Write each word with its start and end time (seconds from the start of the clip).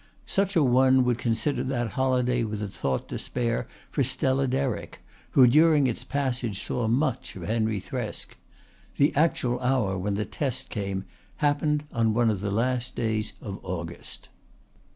Such 0.25 0.55
an 0.55 0.71
one 0.71 1.03
would 1.05 1.19
consider 1.19 1.63
that 1.63 1.89
holiday 1.89 2.43
with 2.43 2.59
a 2.63 2.67
thought 2.67 3.07
to 3.09 3.19
spare 3.19 3.67
for 3.91 4.03
Stella 4.03 4.47
Derrick, 4.47 4.97
who 5.33 5.45
during 5.45 5.85
its 5.85 6.03
passage 6.03 6.59
saw 6.63 6.87
much 6.87 7.35
of 7.35 7.43
Henry 7.43 7.79
Thresk. 7.79 8.35
The 8.97 9.15
actual 9.15 9.59
hour 9.59 9.99
when 9.99 10.15
the 10.15 10.25
test 10.25 10.71
came 10.71 11.05
happened 11.35 11.83
on 11.91 12.15
one 12.15 12.31
of 12.31 12.41
the 12.41 12.49
last 12.49 12.95
days 12.95 13.33
of 13.43 13.59
August. 13.63 14.29